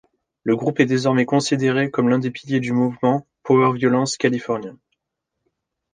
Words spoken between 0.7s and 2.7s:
est désormais considéré comme l'un des piliers